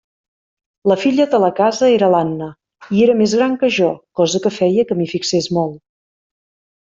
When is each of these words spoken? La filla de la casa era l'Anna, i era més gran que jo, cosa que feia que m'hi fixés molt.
La 0.91 0.95
filla 1.01 1.25
de 1.33 1.41
la 1.43 1.49
casa 1.59 1.89
era 1.97 2.07
l'Anna, 2.15 2.47
i 2.99 3.03
era 3.09 3.17
més 3.21 3.35
gran 3.41 3.53
que 3.65 3.69
jo, 3.79 3.91
cosa 4.23 4.41
que 4.47 4.53
feia 4.59 4.87
que 4.93 4.99
m'hi 5.03 5.09
fixés 5.17 5.51
molt. 5.59 5.79